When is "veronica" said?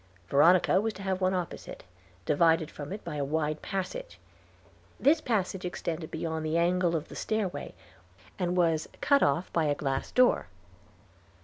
0.29-0.81